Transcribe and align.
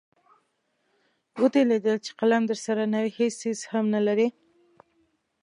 ودې 1.39 1.63
لیدل 1.69 1.97
چې 2.05 2.11
که 2.13 2.17
قلم 2.19 2.43
درسره 2.49 2.83
نه 2.93 2.99
وي 3.03 3.11
هېڅ 3.17 3.33
څیز 3.41 3.59
هم 3.71 3.85
نلرئ. 3.93 4.27